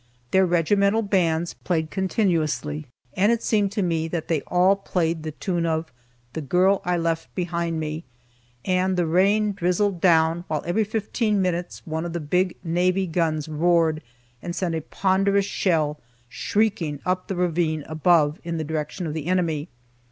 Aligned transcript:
Their 0.31 0.47
regimental 0.47 1.03
bands 1.03 1.53
played 1.63 1.91
continuously 1.91 2.87
and 3.13 3.31
it 3.31 3.43
seemed 3.43 3.71
to 3.73 3.83
me 3.83 4.07
that 4.07 4.29
they 4.29 4.41
all 4.47 4.75
played 4.75 5.21
the 5.21 5.29
tune 5.31 5.63
of 5.67 5.93
"The 6.33 6.41
Girl 6.41 6.81
I 6.83 6.97
Left 6.97 7.35
Behind 7.35 7.79
Me." 7.79 8.03
And 8.65 8.97
the 8.97 9.05
rain 9.05 9.51
drizzled 9.51 10.01
down, 10.01 10.43
while 10.47 10.63
every 10.65 10.85
fifteen 10.85 11.39
minutes 11.39 11.83
one 11.85 12.03
of 12.03 12.13
the 12.13 12.19
big 12.19 12.55
navy 12.63 13.05
guns 13.05 13.47
roared 13.47 14.01
and 14.41 14.55
sent 14.55 14.73
a 14.73 14.81
ponderous 14.81 15.45
shell 15.45 15.99
shrieking 16.27 16.99
up 17.05 17.27
the 17.27 17.35
ravine 17.35 17.83
above 17.85 18.39
in 18.43 18.57
the 18.57 18.63
direction 18.63 19.05
of 19.05 19.13
the 19.13 19.27
enemy. 19.27 19.67